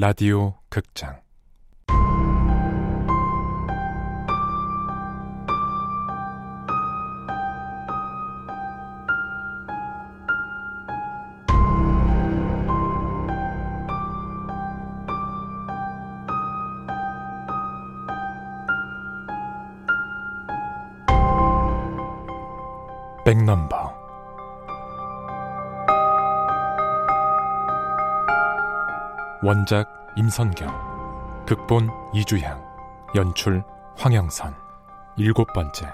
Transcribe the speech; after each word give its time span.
라디오 0.00 0.54
극장 0.68 1.20
원작 29.40 29.88
임선경 30.16 31.44
극본 31.46 31.88
이주향 32.12 32.60
연출 33.14 33.62
황영선 33.96 34.54
일곱 35.16 35.52
번째 35.52 35.86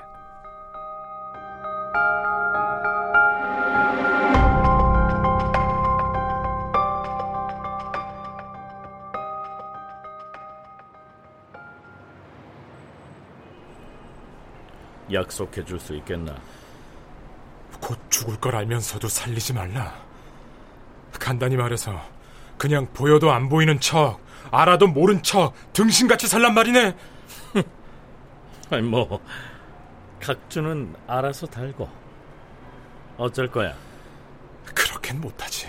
약속해 15.12 15.64
줄 15.64 15.78
수 15.78 15.94
있겠나? 15.94 16.34
곧 17.80 17.98
죽을 18.08 18.40
걸 18.40 18.56
알면서도 18.56 19.06
살리지 19.06 19.52
말라. 19.52 19.94
간단히 21.12 21.56
말해서 21.56 22.13
그냥 22.58 22.86
보여도 22.92 23.32
안 23.32 23.48
보이는 23.48 23.78
척, 23.80 24.20
알아도 24.50 24.86
모른 24.86 25.22
척 25.22 25.54
등신같이 25.72 26.28
살란 26.28 26.54
말이네. 26.54 26.96
아니 28.70 28.82
뭐 28.82 29.20
각주는 30.20 30.94
알아서 31.06 31.46
달고 31.46 31.88
어쩔 33.18 33.50
거야? 33.50 33.74
그렇겐 34.74 35.20
못하지. 35.20 35.68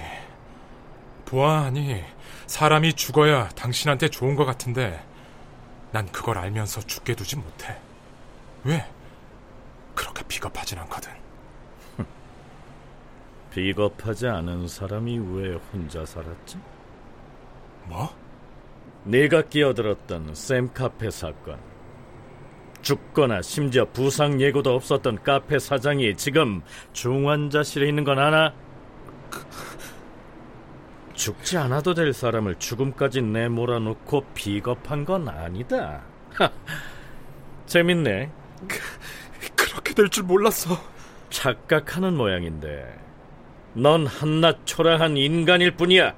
보아하니 1.25 2.03
사람이 2.47 2.93
죽어야 2.93 3.49
당신한테 3.49 4.09
좋은 4.09 4.35
것 4.35 4.45
같은데 4.45 5.03
난 5.91 6.11
그걸 6.11 6.37
알면서 6.37 6.81
죽게 6.81 7.15
두지 7.15 7.37
못해. 7.37 7.75
왜? 8.63 8.85
그렇게 9.95 10.23
비겁하진 10.27 10.77
않거든. 10.79 11.11
비겁하지 13.51 14.27
않은 14.27 14.67
사람이 14.67 15.17
왜 15.19 15.55
혼자 15.71 16.05
살았지? 16.05 16.57
뭐? 17.87 18.09
네가 19.03 19.43
끼어들었던 19.43 20.33
샘 20.33 20.73
카페 20.73 21.09
사건. 21.11 21.59
죽거나 22.81 23.41
심지어 23.41 23.85
부상 23.85 24.39
예고도 24.39 24.73
없었던 24.75 25.23
카페 25.23 25.57
사장이 25.57 26.15
지금 26.17 26.61
중환자실에 26.93 27.87
있는 27.87 28.03
건 28.03 28.19
아나? 28.19 28.53
죽지 31.13 31.57
않아도 31.57 31.93
될 31.93 32.13
사람을 32.13 32.55
죽음까지 32.55 33.21
내몰아놓고 33.21 34.25
비겁한 34.33 35.05
건 35.05 35.27
아니다. 35.29 36.01
하, 36.33 36.49
재밌네. 37.65 38.29
그렇게 39.55 39.93
될 39.93 40.09
줄 40.09 40.25
몰랐어. 40.25 40.75
착각하는 41.29 42.15
모양인데 42.15 42.99
넌 43.73 44.05
한낱 44.05 44.65
초라한 44.65 45.17
인간일 45.17 45.71
뿐이야. 45.71 46.13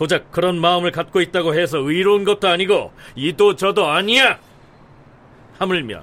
고작 0.00 0.32
그런 0.32 0.58
마음을 0.58 0.92
갖고 0.92 1.20
있다고 1.20 1.54
해서 1.54 1.76
의로운 1.76 2.24
것도 2.24 2.48
아니고 2.48 2.90
이도 3.16 3.54
저도 3.54 3.86
아니야. 3.86 4.38
하물며 5.58 6.02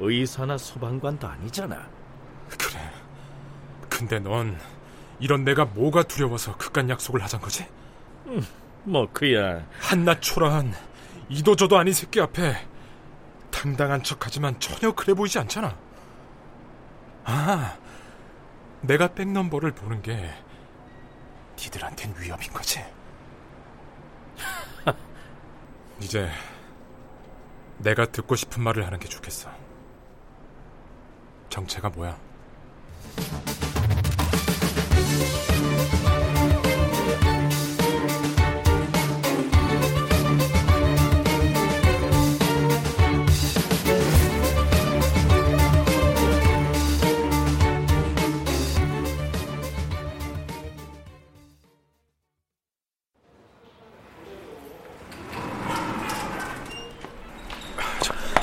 의사나 0.00 0.58
소방관도 0.58 1.28
아니잖아. 1.28 1.88
그래. 2.48 2.80
근데 3.88 4.18
넌 4.18 4.58
이런 5.20 5.44
내가 5.44 5.66
뭐가 5.66 6.02
두려워서 6.02 6.56
그깟 6.56 6.90
약속을 6.90 7.22
하잔 7.22 7.40
거지? 7.40 7.64
뭐 8.82 9.08
그야 9.12 9.64
한낱 9.78 10.20
초라한 10.20 10.74
이도 11.28 11.54
저도 11.54 11.78
아닌 11.78 11.92
새끼 11.92 12.20
앞에 12.20 12.56
당당한 13.52 14.02
척하지만 14.02 14.58
전혀 14.58 14.90
그래 14.90 15.14
보이지 15.14 15.38
않잖아. 15.38 15.78
아, 17.22 17.76
내가 18.80 19.14
백넘버를 19.14 19.76
보는 19.76 20.02
게 20.02 20.28
니들한텐 21.56 22.16
위협인 22.18 22.52
거지. 22.52 22.95
이제 26.00 26.28
내가 27.78 28.06
듣고 28.06 28.36
싶은 28.36 28.62
말을 28.62 28.84
하는 28.86 28.98
게 28.98 29.08
좋겠어. 29.08 29.50
정체가 31.48 31.90
뭐야? 31.90 32.18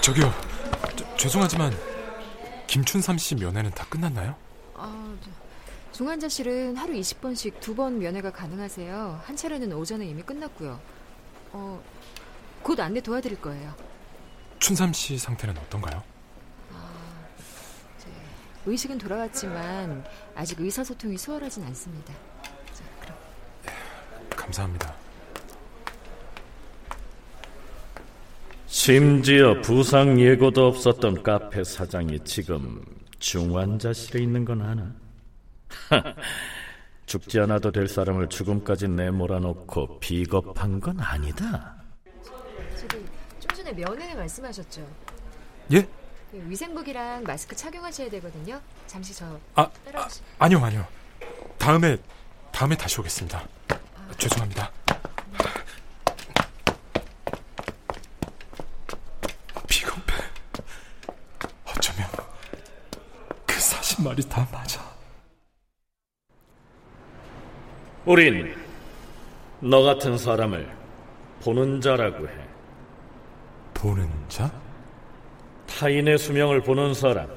저기요. 0.04 0.32
저, 0.96 1.16
죄송하지만 1.18 1.74
김춘삼 2.68 3.18
씨 3.18 3.36
면회는 3.36 3.72
다 3.72 3.86
끝났나요? 3.90 4.36
아, 4.76 5.16
저, 5.22 5.30
중환자실은 5.94 6.76
하루 6.76 6.94
20번씩 6.94 7.60
두 7.60 7.76
번 7.76 8.00
면회가 8.00 8.32
가능하세요. 8.32 9.22
한 9.26 9.36
차례는 9.36 9.72
오전에 9.74 10.06
이미 10.06 10.22
끝났고요. 10.24 10.80
어, 11.54 11.82
곧 12.62 12.80
안내 12.80 13.00
도와드릴 13.02 13.40
거예요. 13.42 13.74
춘삼 14.60 14.94
씨 14.94 15.18
상태는 15.18 15.58
어떤가요? 15.58 16.02
이제 17.98 18.08
의식은 18.66 18.98
돌아왔지만 18.98 20.04
아직 20.36 20.60
의사소통이 20.60 21.18
수월하진 21.18 21.64
않습니다. 21.66 22.14
자, 22.74 22.84
그럼 23.02 23.18
감사합니다. 24.30 24.94
심지어 28.86 29.62
부상 29.62 30.20
예고도 30.20 30.68
없었던 30.68 31.24
카페 31.24 31.64
사장이 31.64 32.20
지금 32.26 32.84
중환자실에 33.18 34.22
있는 34.22 34.44
건 34.44 34.62
아나? 34.62 34.94
죽지 37.06 37.40
않아도 37.40 37.72
될 37.72 37.88
사람을 37.88 38.28
죽음까지 38.28 38.90
내몰아놓고 38.90 40.02
비겁한 40.02 40.82
건 40.82 41.00
아니다. 41.00 41.78
저기 42.76 43.06
좀 43.40 43.56
전에 43.56 43.72
면회 43.72 44.16
말씀하셨죠? 44.16 44.86
예? 45.72 45.88
그 46.30 46.46
위생복이랑 46.50 47.24
마스크 47.24 47.56
착용하셔야 47.56 48.10
되거든요. 48.10 48.60
잠시 48.86 49.14
저 49.16 49.40
아. 49.56 49.62
아 49.94 50.10
아니요, 50.40 50.60
아니요. 50.60 50.86
다음에 51.58 51.96
다음에 52.52 52.76
다시 52.76 53.00
오겠습니다. 53.00 53.48
죄송합니다. 54.18 54.70
비겁해. 59.68 60.24
어쩌면 61.66 62.08
그 63.48 63.60
사신 63.60 63.84
말이 64.04 64.22
다 64.28 64.48
맞아. 64.52 64.82
우린 68.06 68.54
너 69.60 69.82
같은 69.82 70.18
사람을 70.18 70.70
보는 71.42 71.80
자라고 71.82 72.28
해. 72.28 72.34
보는 73.74 74.10
자? 74.28 74.52
타인의 75.68 76.18
수명을 76.18 76.62
보는 76.62 76.94
사람. 76.94 77.28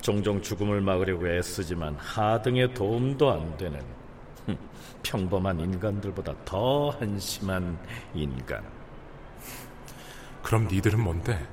종종 0.00 0.40
죽음을 0.40 0.80
막으려고 0.80 1.28
애쓰지만 1.28 1.94
하등의 1.96 2.72
도움도 2.72 3.30
안 3.30 3.56
되는 3.58 3.78
흠, 4.46 4.56
평범한 5.02 5.60
인간들보다 5.60 6.34
더 6.44 6.90
한심한 6.90 7.78
인간. 8.14 8.64
그럼 10.42 10.68
니들은 10.70 10.98
뭔데? 11.00 11.46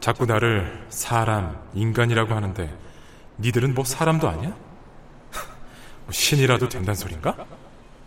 자꾸 0.00 0.26
나를 0.26 0.86
사람, 0.88 1.58
인간이라고 1.74 2.34
하는데 2.34 2.89
니들은 3.38 3.74
뭐 3.74 3.84
사람도 3.84 4.28
아니야? 4.28 4.50
뭐 4.50 6.12
신이라도 6.12 6.68
된단 6.68 6.94
소린가? 6.94 7.34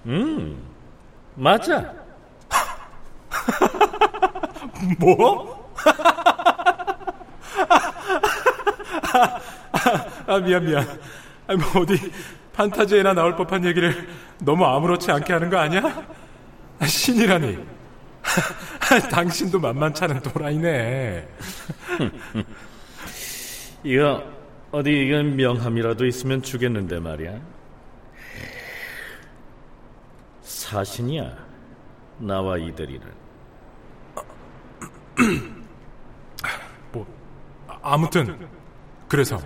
음, 0.05 0.61
맞아. 1.35 1.93
뭐? 4.99 5.63
아, 10.27 10.37
미안, 10.39 10.65
미안. 10.65 10.83
아, 11.47 11.55
뭐 11.55 11.81
어디 11.81 11.99
판타지에나 12.53 13.13
나올 13.13 13.35
법한 13.35 13.65
얘기를 13.65 14.07
너무 14.39 14.65
아무렇지 14.65 15.11
않게 15.11 15.33
하는 15.33 15.49
거 15.49 15.57
아니야? 15.57 15.81
신이라니. 16.85 17.57
당신도 19.11 19.59
만만찮은 19.59 20.21
또라이네. 20.21 21.27
이거 23.83 24.23
어디 24.73 24.89
이건 25.05 25.35
명함이라도 25.35 26.03
있으면 26.07 26.41
주겠는데 26.41 26.99
말이야. 26.99 27.39
사신이야. 30.41 31.37
나와 32.17 32.57
이들이는. 32.57 33.07
뭐 36.91 37.05
아무튼 37.83 38.47
그래서 39.07 39.39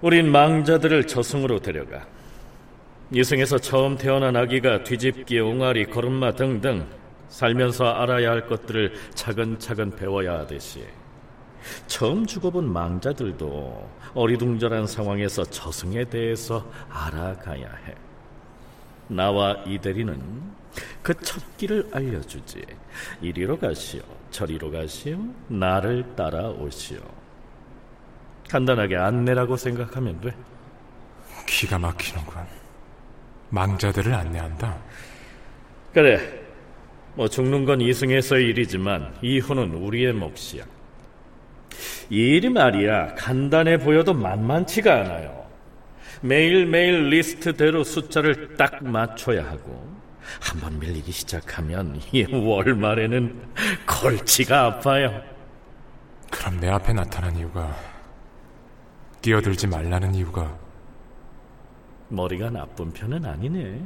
우린 0.00 0.32
망자들을 0.32 1.06
저승으로 1.06 1.58
데려가. 1.58 2.06
이승에서 3.12 3.58
처음 3.58 3.98
태어난 3.98 4.34
아기가 4.34 4.82
뒤집기, 4.82 5.40
옹알이, 5.40 5.90
걸음마 5.90 6.32
등등 6.36 6.88
살면서 7.28 7.84
알아야 7.84 8.30
할 8.30 8.46
것들을 8.46 8.94
차근차근 9.14 9.90
배워야 9.90 10.38
하듯이 10.38 10.86
처음 11.86 12.26
죽어본 12.26 12.72
망자들도 12.72 13.90
어리둥절한 14.14 14.86
상황에서 14.86 15.44
저승에 15.44 16.04
대해서 16.04 16.64
알아가야 16.90 17.68
해. 17.86 17.94
나와 19.08 19.52
이대리는 19.66 20.20
그 21.02 21.14
첫 21.22 21.56
길을 21.56 21.88
알려주지. 21.92 22.62
이리로 23.22 23.58
가시오, 23.58 24.02
저리로 24.30 24.70
가시오, 24.70 25.18
나를 25.48 26.14
따라오시오. 26.16 26.98
간단하게 28.50 28.96
안내라고 28.96 29.56
생각하면 29.56 30.20
돼. 30.20 30.34
기가 31.46 31.78
막히는군. 31.78 32.34
망자들을 33.50 34.12
안내한다. 34.12 34.76
그래. 35.94 36.42
뭐 37.14 37.26
죽는 37.28 37.64
건 37.64 37.80
이승에서의 37.80 38.48
일이지만 38.48 39.14
이후는 39.22 39.72
우리의 39.72 40.12
몫이야. 40.12 40.64
이 42.10 42.16
일이 42.16 42.48
말이야 42.48 43.14
간단해 43.14 43.78
보여도 43.78 44.14
만만치가 44.14 45.00
않아요. 45.00 45.46
매일매일 46.22 47.08
리스트대로 47.08 47.84
숫자를 47.84 48.56
딱 48.56 48.82
맞춰야 48.84 49.44
하고 49.44 49.96
한번 50.40 50.78
밀리기 50.78 51.12
시작하면 51.12 52.00
이 52.12 52.24
월말에는 52.32 53.42
골치가 53.86 54.64
아파요. 54.64 55.22
그럼 56.30 56.60
내 56.60 56.68
앞에 56.68 56.92
나타난 56.92 57.36
이유가 57.36 57.76
끼어들지 59.22 59.66
말라는 59.66 60.14
이유가 60.14 60.56
머리가 62.08 62.50
나쁜 62.50 62.92
편은 62.92 63.24
아니네. 63.24 63.82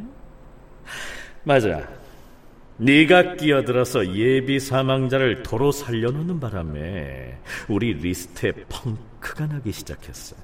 맞아. 1.44 1.87
네가 2.81 3.37
끼어들어서 3.37 4.15
예비 4.15 4.59
사망자를 4.59 5.43
도로 5.43 5.71
살려놓는 5.71 6.41
바람에 6.41 7.38
우리 7.69 7.93
리스트에 7.93 8.53
펑크가 8.71 9.47
나기 9.47 9.71
시작했어. 9.71 10.35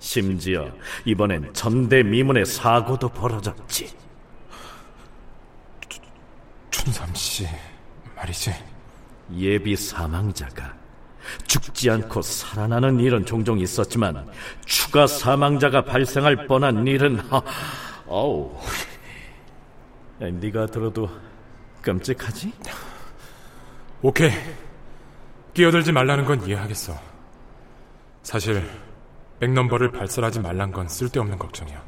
심지어 0.00 0.68
이번엔 1.04 1.54
전대미문의 1.54 2.44
사고도 2.44 3.08
벌어졌지. 3.08 3.88
춘삼 6.70 7.14
씨 7.14 7.46
말이지. 8.16 8.52
예비 9.36 9.76
사망자가 9.76 10.74
죽지 11.46 11.88
않고 11.88 12.20
살아나는 12.20 12.98
일은 12.98 13.24
종종 13.24 13.60
있었지만 13.60 14.26
추가 14.66 15.06
사망자가 15.06 15.84
발생할 15.84 16.46
뻔한 16.46 16.84
일은 16.86 17.20
어우 18.06 18.52
네가 20.18 20.66
들어도 20.66 21.08
끔찍하지? 21.84 22.52
오케이 24.02 24.32
끼어들지 25.52 25.92
말라는 25.92 26.24
건 26.24 26.44
이해하겠어 26.46 26.98
사실 28.22 28.68
백넘버를 29.40 29.92
발설하지 29.92 30.40
말란 30.40 30.72
건 30.72 30.88
쓸데없는 30.88 31.38
걱정이야 31.38 31.82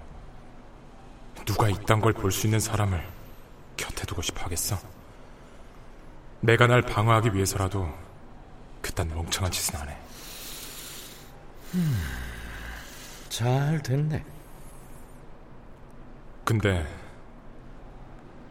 누가 1.47 1.69
이딴 1.69 2.01
걸 2.01 2.13
볼 2.13 2.31
수 2.31 2.47
있는 2.47 2.61
사람을 2.61 3.03
곁에 3.77 4.05
두고 4.07 4.21
싶어 4.23 4.45
하겠어 4.45 4.77
내가 6.41 6.67
날 6.67 6.83
방어하기 6.83 7.35
위해서라도 7.35 7.89
그딴 8.83 9.09
멍청한 9.09 9.51
짓은 9.51 9.81
안 9.81 9.89
해. 9.89 9.97
음, 11.75 11.99
잘 13.29 13.83
됐네. 13.83 14.25
근데 16.45 16.87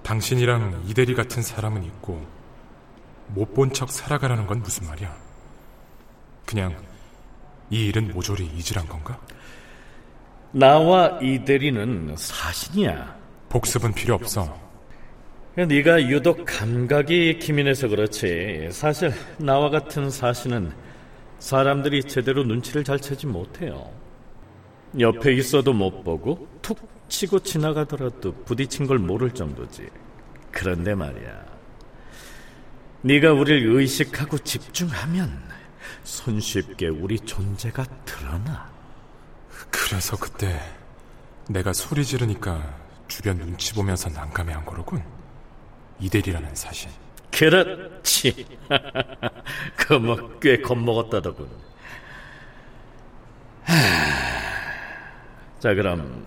당신이랑 0.06 0.84
이대리 0.88 1.16
같은 1.16 1.42
사람은 1.42 1.84
있고 1.84 2.24
못 3.30 3.54
본 3.56 3.72
척 3.74 3.90
살아가라는 3.92 4.46
건 4.46 4.62
무슨 4.62 4.88
말이야? 4.88 5.14
그냥 6.46 6.76
이 7.72 7.88
일은 7.88 8.14
모조리 8.14 8.46
잊으란 8.46 8.88
건가? 8.88 9.20
나와 10.52 11.20
이대리는 11.22 12.16
사신이야. 12.16 13.16
복습은 13.50 13.94
필요 13.94 14.14
없어. 14.16 14.56
네가 15.56 16.04
유독 16.10 16.46
감각이 16.46 17.40
기민해서 17.40 17.88
그렇지. 17.88 18.70
사실 18.72 19.12
나와 19.38 19.70
같은 19.72 20.10
사신은 20.12 20.72
사람들이 21.40 22.04
제대로 22.04 22.44
눈치를 22.44 22.84
잘 22.84 23.00
채지 23.00 23.26
못해요. 23.26 23.90
옆에 25.00 25.34
있어도 25.34 25.74
못 25.74 26.04
보고 26.04 26.48
툭 26.62 26.80
치고 27.10 27.40
지나가더라도 27.40 28.34
부딪힌 28.46 28.88
걸 28.88 29.00
모를 29.00 29.32
정도지. 29.32 29.88
그런데 30.52 30.96
말이야. 30.96 31.46
네가 33.02 33.34
우리를 33.34 33.76
의식하고 33.76 34.40
집중하면 34.40 35.44
손쉽게 36.04 36.88
우리 36.88 37.20
존재가 37.20 37.84
드러나. 38.06 38.72
그래서 39.70 40.18
그때 40.18 40.60
내가 41.50 41.74
소리 41.74 42.04
지르니까 42.04 42.80
주변 43.08 43.38
눈치 43.38 43.74
보면서 43.74 44.10
난감해한 44.10 44.66
거로군. 44.66 45.04
이대리라는 46.00 46.56
사실. 46.56 46.90
그렇지. 47.32 48.46
그뭐꽤 49.76 50.62
겁먹었다더군. 50.62 51.50
자 55.66 55.74
그럼 55.74 56.24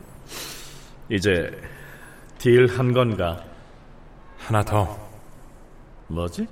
이제 1.09 1.49
딜 2.39 2.67
한 2.67 2.93
건가? 2.93 3.45
하나 4.37 4.65
더. 4.65 4.99
뭐지? 6.09 6.49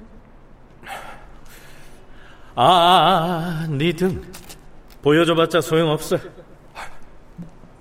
아, 2.54 2.62
아, 2.64 2.64
아 2.64 3.66
니등 3.68 4.20
네 4.20 4.28
보여줘봤자 5.02 5.62
소용없어. 5.62 6.16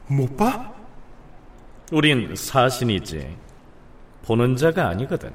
못 0.08 0.36
봐? 0.36 0.74
우린 1.92 2.36
사신이지. 2.36 3.38
보는 4.24 4.56
자가 4.56 4.88
아니거든. 4.88 5.32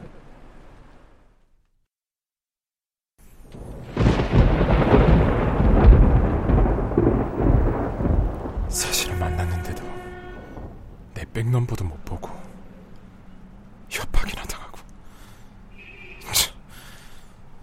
내 11.41 11.45
백넘버도 11.45 11.85
못 11.85 12.05
보고 12.05 12.29
협박이나 13.89 14.43
당하고. 14.43 14.79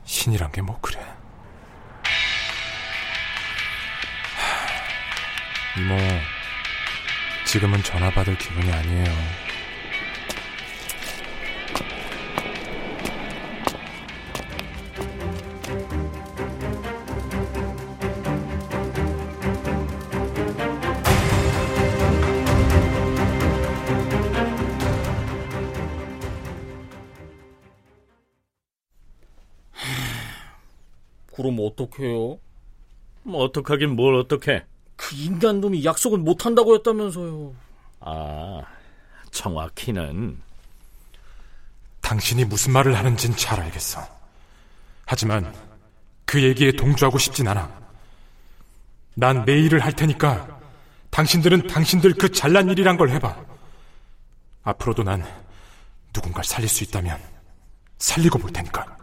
신이란 0.04 0.52
게 0.52 0.62
뭐 0.62 0.80
그래. 0.82 1.00
이모 5.78 5.96
지금은 7.46 7.84
전화 7.84 8.10
받을 8.10 8.36
기분이 8.38 8.72
아니에요 8.74 9.06
그럼 31.48 31.60
어떡해요? 31.62 32.39
뭐 33.24 33.44
어떡하긴 33.46 33.96
뭘 33.96 34.16
어떡해. 34.16 34.66
그 34.98 35.16
인간놈이 35.16 35.86
약속은 35.86 36.24
못한다고 36.24 36.75
했다면서요. 36.75 37.54
아, 38.01 38.62
정확히는 39.32 40.39
당신이 42.01 42.46
무슨 42.46 42.74
말을 42.74 42.98
하는진 42.98 43.36
잘 43.36 43.60
알겠어. 43.62 44.01
하지만 45.06 45.54
그 46.25 46.44
얘기에 46.44 46.74
동조하고 46.74 47.18
싶진 47.18 47.48
않아. 47.48 47.72
난 49.16 49.46
내 49.46 49.58
일을 49.60 49.80
할 49.80 49.94
테니까 49.94 50.60
당신들은 51.10 51.68
당신들 51.68 52.13
그 52.16 52.32
잘난 52.32 52.70
일이란 52.70 52.98
걸 52.98 53.10
해봐. 53.10 53.36
앞으로도 54.63 55.04
난 55.04 55.24
누군가 56.12 56.44
살릴 56.44 56.68
수 56.68 56.84
있다면 56.84 57.18
살리고 58.00 58.38
볼 58.38 58.51
테니까. 58.51 58.97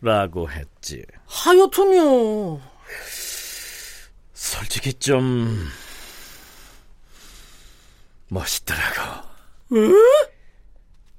라고 0.00 0.50
했지. 0.50 1.04
하여튼요. 1.26 2.60
솔직히 4.32 4.94
좀 4.94 5.68
멋있더라고. 8.28 9.28
에? 9.74 9.78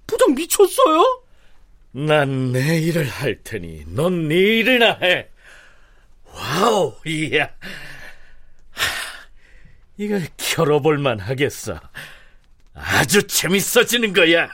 부장 0.08 0.34
미쳤어요? 0.34 1.24
난 1.94 2.52
내 2.54 2.80
일을 2.80 3.08
할 3.08 3.44
테니 3.44 3.84
넌 3.88 4.28
네 4.28 4.36
일이나 4.36 4.98
해. 5.02 5.30
와우, 6.26 6.96
이야. 7.06 7.50
하, 8.72 8.84
이걸 9.98 10.26
겨뤄볼만 10.38 11.20
하겠어. 11.20 11.80
아주 12.74 13.28
재밌어지는 13.28 14.14
거야. 14.14 14.50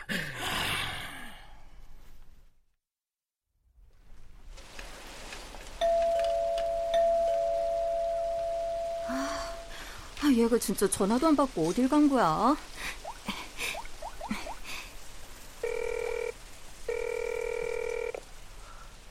얘가 10.38 10.58
진짜 10.58 10.88
전화도 10.90 11.28
안 11.28 11.36
받고 11.36 11.68
어딜 11.70 11.90
간 11.90 12.10
거야? 12.10 12.56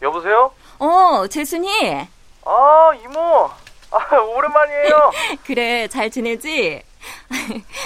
여보세요? 0.02 0.52
어, 0.78 1.26
재순이. 1.26 1.68
아, 2.44 2.90
이모. 3.02 3.50
아, 3.90 4.16
오랜만이에요. 4.16 5.10
그래, 5.46 5.88
잘 5.88 6.10
지내지? 6.10 6.82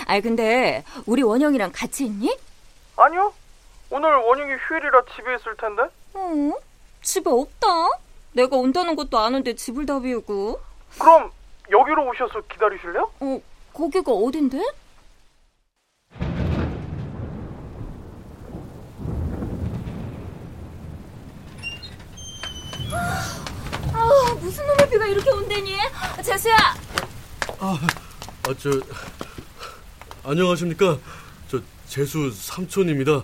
아, 0.06 0.20
근데 0.20 0.84
우리 1.06 1.22
원영이랑 1.22 1.72
같이 1.72 2.06
있니? 2.06 2.36
아니요. 2.96 3.32
오늘 3.90 4.14
원영이 4.16 4.52
휴일이라 4.68 5.02
집에 5.14 5.34
있을 5.36 5.56
텐데. 5.56 5.82
어? 6.14 6.52
집에 7.02 7.30
없다. 7.30 7.66
내가 8.32 8.56
온다는 8.56 8.96
것도 8.96 9.18
아는데 9.18 9.54
집을 9.54 9.86
다 9.86 9.98
비우고. 10.00 10.60
그럼 10.98 11.30
여기로 11.70 12.08
오셔서 12.08 12.40
기다리실래요? 12.52 13.10
어, 13.20 13.40
거기가 13.72 14.12
어딘데? 14.12 14.58
아, 23.92 24.34
무슨 24.40 24.66
놈의 24.66 24.90
비가 24.90 25.06
이렇게 25.06 25.30
온대니? 25.30 25.76
재수야! 26.22 26.56
아, 27.58 27.78
아, 28.48 28.54
저, 28.58 28.70
안녕하십니까. 30.24 30.98
저, 31.48 31.60
재수 31.86 32.30
삼촌입니다. 32.32 33.22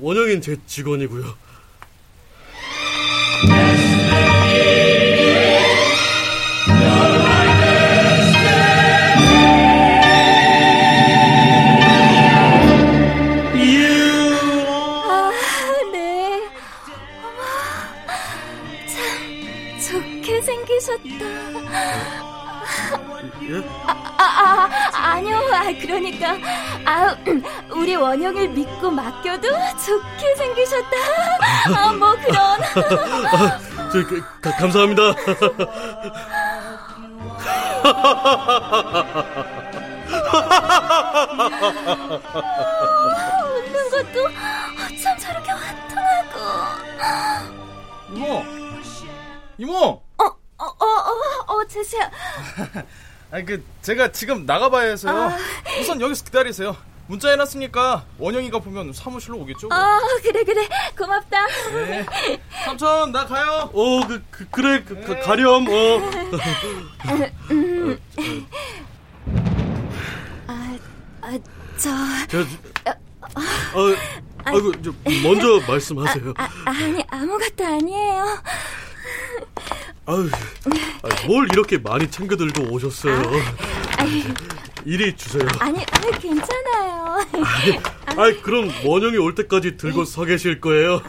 원영인 0.00 0.40
제 0.40 0.56
직원이고요. 0.66 1.46
원영을 28.26 28.48
믿고 28.48 28.90
맡겨도 28.90 29.48
좋게 29.84 30.36
생기셨다. 30.36 30.96
아, 31.76 31.92
뭐 31.92 32.12
그런. 32.16 32.60
저, 33.92 34.04
그, 34.06 34.20
가, 34.40 34.50
감사합니다. 34.56 35.02
웃는 43.54 43.90
것도 43.90 44.24
어쩜 44.26 45.18
저렇게 45.18 45.50
화통하고. 45.52 46.40
이모! 48.12 48.44
이모! 49.58 50.02
어, 50.18 50.24
어, 50.24 50.64
어, 50.64 50.84
어, 50.84 51.54
어, 51.54 51.66
재수야. 51.68 52.10
아니, 53.30 53.44
그, 53.44 53.64
제가 53.82 54.10
지금 54.10 54.46
나가봐야 54.46 54.90
해서요. 54.90 55.30
우선 55.80 56.00
여기서 56.00 56.24
기다리세요. 56.24 56.76
문자 57.08 57.30
해놨으니까 57.30 58.04
원영이가 58.18 58.58
보면 58.58 58.92
사무실로 58.92 59.38
오겠죠? 59.38 59.68
뭐. 59.68 59.76
어, 59.76 60.00
그래, 60.22 60.42
그래. 60.44 60.68
고맙다. 60.98 61.46
네. 61.72 62.06
삼촌, 62.64 63.12
나 63.12 63.24
가요. 63.26 63.70
어, 63.72 64.06
그, 64.06 64.22
그 64.30 64.46
그래, 64.50 64.82
그, 64.82 65.00
그, 65.02 65.18
가렴, 65.20 65.66
어. 65.68 66.00
아, 70.48 70.78
아, 71.20 71.38
저, 71.76 71.90
저, 72.28 72.40
어, 72.40 73.94
아이고, 74.44 74.72
저, 74.82 74.92
먼저 75.22 75.60
말씀하세요. 75.66 76.34
아, 76.36 76.48
아니, 76.64 77.04
아무것도 77.08 77.64
아니에요. 77.64 78.24
아유, 80.06 80.28
아, 81.02 81.26
뭘 81.26 81.48
이렇게 81.52 81.78
많이 81.78 82.10
챙겨 82.10 82.36
들고 82.36 82.62
오셨어요. 82.72 83.22
이리 84.86 85.16
주세요. 85.16 85.42
아니, 85.58 85.84
아니, 85.90 86.10
괜찮아요. 86.20 87.18
아이, 88.16 88.40
그럼 88.40 88.70
원영이 88.84 89.16
올 89.16 89.34
때까지 89.34 89.76
들고 89.76 90.04
서 90.04 90.24
계실 90.24 90.60
거예요. 90.60 91.02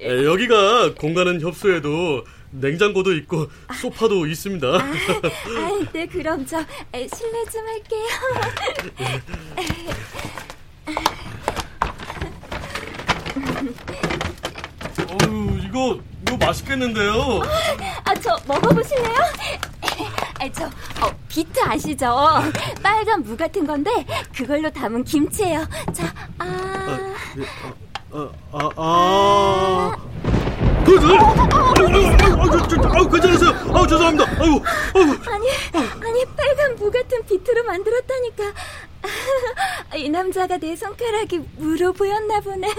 에, 0.00 0.24
여기가 0.24 0.94
공간은 0.94 1.42
협소해도 1.42 2.24
냉장고도 2.52 3.12
있고 3.16 3.50
소파도 3.78 4.26
있습니다. 4.26 4.66
아이, 4.66 5.86
네, 5.92 6.06
그럼 6.06 6.46
저 6.46 6.60
에, 6.94 7.06
실례 7.06 7.44
좀 7.50 7.66
할게요. 7.66 8.06
어유 15.22 15.60
이거 15.64 16.00
이거 16.22 16.36
맛있겠는데요. 16.38 17.42
아, 18.04 18.14
저 18.14 18.36
먹어보실래요? 18.46 19.16
아, 20.42 20.50
저 20.50 20.64
어, 20.66 21.14
비트 21.28 21.60
아시죠? 21.60 22.16
빨간 22.82 23.22
무 23.22 23.36
같은 23.36 23.64
건데 23.64 23.92
그걸로 24.34 24.68
담은 24.70 25.04
김치예요. 25.04 25.64
자, 25.92 26.12
아, 26.36 27.14
아, 28.10 28.28
아, 28.50 28.70
아. 28.76 29.96
그, 30.84 30.98
그, 30.98 31.06
괜찮으세요? 33.08 33.50
아우, 33.72 33.86
죄송합니다. 33.86 34.24
아이고, 34.42 34.64
아이고. 34.94 35.30
아니, 35.30 35.48
아니 36.04 36.24
빨간 36.36 36.74
무 36.74 36.90
같은 36.90 37.24
비트로 37.24 37.62
만들었다니까. 37.62 38.44
이 39.96 40.08
남자가 40.08 40.56
내 40.58 40.74
손가락이 40.74 41.40
무로 41.56 41.92
보였나 41.92 42.40
보네요. 42.40 42.72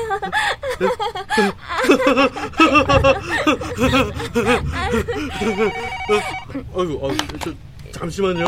아이고, 6.75 7.07
아이고, 7.07 7.17
저, 7.39 7.53
잠시만요. 7.91 8.45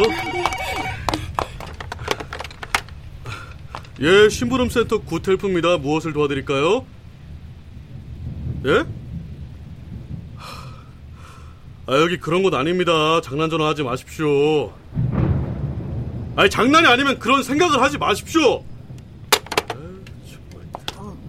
예, 4.02 4.30
심부름 4.30 4.70
센터 4.70 5.00
구텔프입니다. 5.00 5.78
무엇을 5.78 6.12
도와드릴까요? 6.14 6.86
예? 8.66 8.84
아, 11.88 11.96
여기 12.02 12.18
그런 12.18 12.42
곳 12.42 12.54
아닙니다. 12.56 13.22
장난 13.22 13.50
전화 13.50 13.68
하지 13.68 13.84
마십시오. 13.84 14.74
아니, 16.36 16.50
장난이 16.50 16.88
아니면 16.88 17.18
그런 17.20 17.44
생각을 17.44 17.82
하지 17.82 17.98
마십시오! 17.98 18.64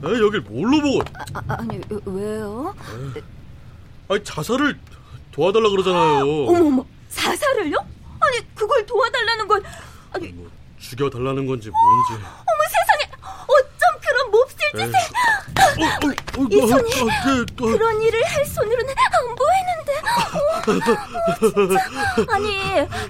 에이, 0.04 0.20
여길 0.20 0.40
뭘로 0.42 0.80
보고. 0.80 1.00
아, 1.34 1.42
아니 1.58 1.80
왜요? 2.04 2.74
아니, 4.08 4.22
자살을 4.24 4.78
도와달라 5.32 5.68
그러잖아요. 5.70 6.22
어머머 6.46 6.84
사살을요? 7.08 7.76
아니 8.20 8.54
그걸 8.54 8.84
도와달라는 8.86 9.48
건 9.48 9.62
아니 10.12 10.28
뭐, 10.28 10.50
죽여달라는 10.78 11.46
건지 11.46 11.70
뭔지. 11.70 12.12
어머 12.12 12.62
어, 14.82 15.82
어, 15.82 16.42
어, 16.42 16.46
이 16.50 16.60
손이 16.60 17.10
아, 17.10 17.34
네, 17.34 17.40
어, 17.40 17.44
그런 17.56 18.02
일을 18.02 18.24
할 18.24 18.44
손으로는 18.46 18.94
안 19.12 19.36
보이는데. 19.36 19.92
어, 20.66 21.40
진짜. 21.40 22.34
아니 22.34 22.58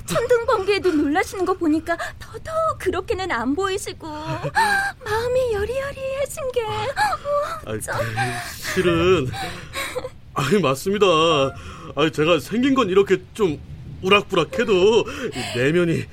천둥 0.07 0.47
번개에도 0.47 0.93
놀라시는 0.93 1.45
거 1.45 1.55
보니까 1.55 1.97
더더욱 2.19 2.79
그렇게는 2.79 3.31
안 3.33 3.55
보이시고. 3.55 4.07
마음이 4.07 5.53
여리여리해진 5.53 6.53
게. 6.53 6.63
어, 7.67 7.79
실은. 8.75 9.29
아니 10.35 10.61
맞습니다. 10.61 11.07
아니 11.97 12.13
제가 12.13 12.39
생긴 12.41 12.75
건 12.75 12.89
이렇게 12.91 13.23
좀 13.35 13.59
우락부락해도 14.03 14.73
이 15.35 15.59
내면이 15.59 16.05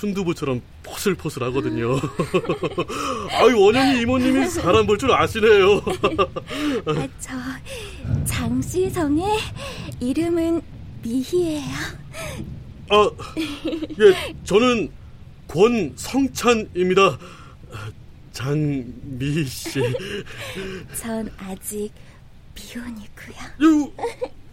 순두부처럼 0.00 0.60
포슬포슬 0.82 1.42
하거든요. 1.44 1.96
아유 3.32 3.58
원영이 3.58 4.02
이모님이 4.02 4.46
사람 4.48 4.86
볼 4.86 4.98
줄 4.98 5.10
아시네요. 5.12 5.76
아, 6.86 7.08
저 7.18 7.32
장시성의 8.26 9.24
이름은 10.00 10.60
미희예요. 11.02 11.62
아, 12.90 13.10
예, 14.00 14.34
저는 14.44 14.90
권성찬입니다. 15.48 17.18
장미 18.32 19.44
씨. 19.46 19.80
전 21.00 21.30
아직 21.38 21.90
미혼이고요. 22.54 23.92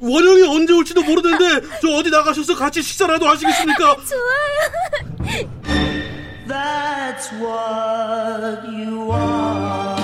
원영이 0.03 0.43
언제 0.43 0.74
올지도 0.74 1.01
모르는데 1.01 1.65
저 1.81 1.88
어디 1.95 2.10
나가셔서 2.10 2.55
같이 2.55 2.81
식사라도 2.83 3.25
하시겠습니까? 3.25 3.95
좋아요. 4.03 5.50
That's 6.45 7.31
what 7.39 8.67
you 8.67 9.13
are. 9.13 10.03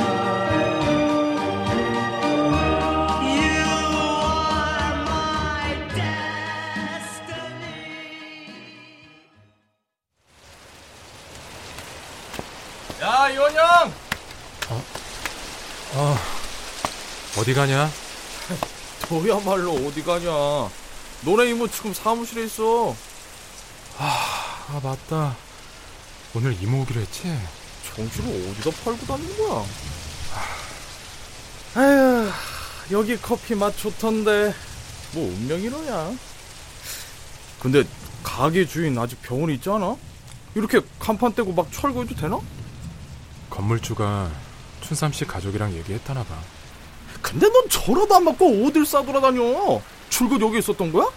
야, 13.01 13.29
이원영! 13.29 13.94
어? 14.70 14.84
어, 15.96 16.18
어디 17.38 17.53
가냐? 17.53 17.89
너야말로 19.10 19.74
어디 19.74 20.04
가냐. 20.04 20.30
너네 21.25 21.50
이모 21.50 21.68
지금 21.68 21.94
사무실에 21.94 22.46
있어. 22.46 22.96
아, 23.98 24.66
아 24.70 24.80
맞다. 24.84 25.36
오늘 26.34 26.56
이모 26.62 26.82
오기로 26.82 27.01
했지? 27.01 27.24
정신을 27.96 28.51
어디다 28.51 28.84
팔고 28.84 29.06
다니는 29.06 29.38
거야? 29.38 29.66
아휴, 31.75 32.32
여기 32.92 33.18
커피 33.20 33.56
맛 33.56 33.75
좋던데. 33.75 34.54
뭐 35.13 35.28
운명이로냐? 35.28 36.13
근데 37.60 37.84
가게 38.24 38.66
주인 38.66 38.98
아직 38.98 39.22
병원에 39.22 39.56
있지 39.56 39.70
않아? 39.70 39.96
이렇게 40.56 40.82
간판 41.00 41.34
떼고 41.34 41.51
막 41.51 41.72
철거해도 41.72 42.16
되나? 42.16 42.39
건물주가 43.50 44.32
춘삼 44.82 45.12
씨 45.12 45.25
가족이랑 45.25 45.74
얘기했다나 45.74 46.24
봐. 46.24 46.36
근데 47.21 47.47
넌 47.49 47.69
저러다 47.69 48.17
안 48.17 48.23
맞고 48.25 48.65
어딜 48.65 48.85
싸돌아다녀? 48.85 49.81
출근 50.09 50.39
여기 50.41 50.59
있었던 50.59 50.91
거야? 50.91 51.07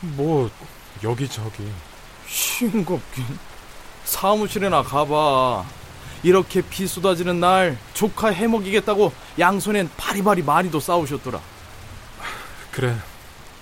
뭐 0.00 0.50
여기저기. 1.02 1.70
싱겁긴. 2.26 3.24
사무실에나 4.04 4.82
가봐. 4.82 5.64
이렇게 6.22 6.60
비 6.62 6.86
쏟아지는 6.86 7.40
날 7.40 7.78
조카 7.94 8.28
해먹이겠다고 8.30 9.12
양손엔 9.38 9.90
바리바리 9.96 10.42
많이도 10.42 10.78
싸우셨더라. 10.80 11.40
그래, 12.72 12.96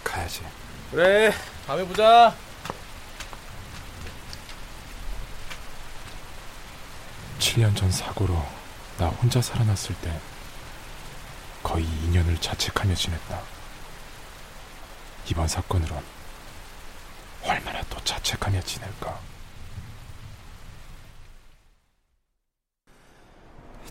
가야지. 0.04 0.40
그래, 0.90 1.32
다음에 1.66 1.84
보자. 1.86 2.34
칠 7.38 7.60
년 7.62 7.74
전 7.74 7.90
사고로 7.90 8.34
나 8.98 9.06
혼자 9.08 9.40
살아났을 9.40 9.94
때 10.02 10.12
거의 11.68 11.84
2년을 11.84 12.40
자책하며 12.40 12.94
지냈다. 12.94 13.42
이번 15.30 15.46
사건으론 15.46 16.02
얼마나 17.44 17.82
또 17.90 18.02
자책하며 18.04 18.62
지낼까. 18.62 19.20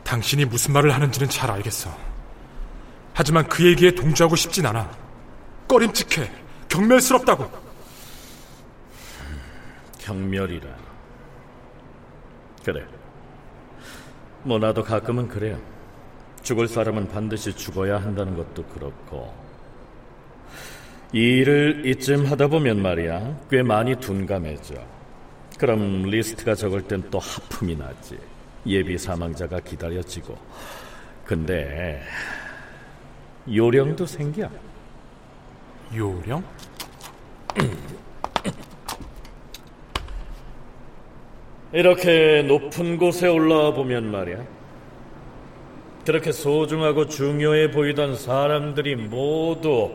당신이 0.04 0.46
무슨 0.46 0.74
말을 0.74 0.92
하는지는 0.92 1.30
잘 1.30 1.52
알겠어. 1.52 1.96
하지만 3.14 3.48
그 3.48 3.68
얘기에 3.68 3.92
동조하고 3.92 4.36
싶진 4.36 4.66
않아. 4.66 4.90
꺼림칙해. 5.68 6.32
경멸스럽다고. 6.70 7.52
경멸이라. 10.00 10.76
그래. 12.66 12.88
뭐 14.44 14.58
나도 14.58 14.84
가끔은 14.84 15.28
그래요. 15.28 15.77
죽을 16.48 16.70
사람은 16.70 17.10
반드시 17.10 17.54
죽어야 17.54 17.98
한다는 17.98 18.38
것도 18.38 18.64
그렇고 18.68 19.34
이 21.12 21.20
일을 21.20 21.86
이쯤 21.86 22.26
하다 22.26 22.48
보면 22.48 22.82
말이야 22.82 23.38
꽤 23.52 23.62
많이 23.62 23.98
둔감해져. 23.98 24.76
그럼 25.60 26.04
리스트가 26.04 26.56
적을 26.56 26.84
땐 26.84 27.04
또 27.12 27.20
하품이 27.20 27.76
나지. 27.76 28.18
예비 28.66 28.98
사망자가 28.98 29.60
기다려지고. 29.60 30.38
근데 31.26 32.02
요령도 33.54 34.06
생겨. 34.06 34.50
요령? 35.94 36.42
이렇게 41.74 42.42
높은 42.44 42.96
곳에 42.96 43.28
올라와 43.28 43.74
보면 43.74 44.10
말이야. 44.10 44.57
그렇게 46.08 46.32
소중하고 46.32 47.08
중요해 47.08 47.72
보이던 47.72 48.16
사람들이 48.16 48.96
모두 48.96 49.92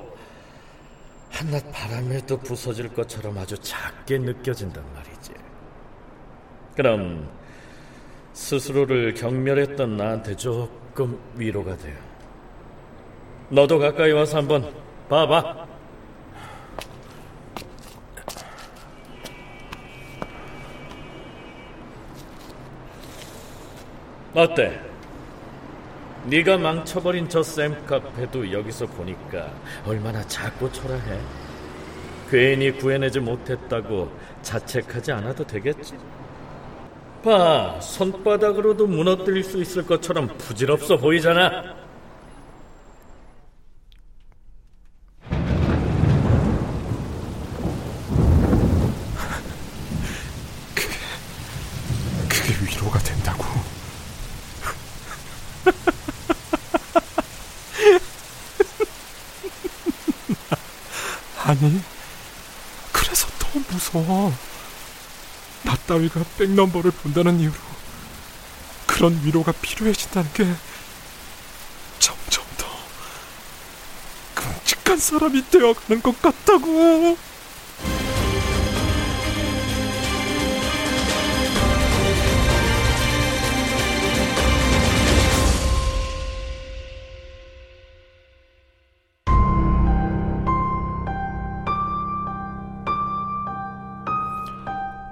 한낮 1.30 1.72
바람에도 1.72 2.36
부서질 2.36 2.92
것처럼 2.92 3.38
아주 3.38 3.56
작게 3.56 4.18
느껴진단 4.18 4.84
말이지. 4.92 5.32
그럼 6.76 7.30
스스로를 8.34 9.14
경멸했던 9.14 9.96
나한테 9.96 10.36
조금 10.36 11.18
위로가 11.34 11.78
돼요. 11.78 11.96
너도 13.48 13.78
가까이 13.78 14.12
와서 14.12 14.36
한번 14.36 14.70
봐봐. 15.08 15.66
어때? 24.34 24.91
네가 26.24 26.56
망쳐버린 26.56 27.28
저 27.28 27.42
샘카페도 27.42 28.52
여기서 28.52 28.86
보니까 28.86 29.52
얼마나 29.84 30.22
작고 30.26 30.70
초라해. 30.70 31.18
괜히 32.30 32.70
구해내지 32.70 33.20
못했다고 33.20 34.10
자책하지 34.42 35.12
않아도 35.12 35.44
되겠지. 35.44 35.94
봐, 37.24 37.78
손바닥으로도 37.80 38.86
무너뜨릴 38.86 39.44
수 39.44 39.60
있을 39.60 39.84
것처럼 39.84 40.28
부질없어 40.38 40.96
보이잖아. 40.96 41.74
그게 52.28 52.54
위로가 52.64 52.98
된다고. 53.00 53.44
아니, 61.64 61.80
그래서 62.92 63.26
더 63.38 63.58
무서워. 63.70 64.32
나 65.62 65.76
따위가 65.86 66.24
백넘버를 66.38 66.90
본다는 66.90 67.38
이유로 67.40 67.54
그런 68.86 69.20
위로가 69.24 69.52
필요해진다는 69.52 70.32
게 70.32 70.44
점점 71.98 72.44
더 72.56 72.66
끔찍한 74.34 74.98
사람이 74.98 75.50
되어가는 75.50 76.02
것 76.02 76.20
같다고. 76.20 77.16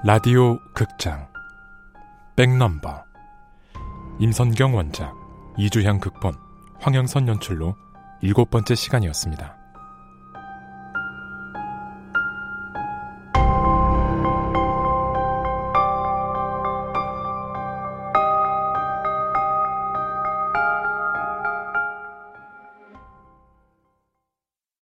라디오 0.03 0.59
극장. 0.73 1.29
백넘버. 2.35 3.05
임선경 4.19 4.75
원작. 4.75 5.15
이주향 5.59 6.01
극본. 6.01 6.33
황영선 6.79 7.29
연출로 7.29 7.77
일곱 8.23 8.49
번째 8.49 8.75
시간이었습니다. 8.75 9.60